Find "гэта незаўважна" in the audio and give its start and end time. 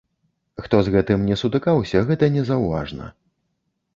2.09-3.13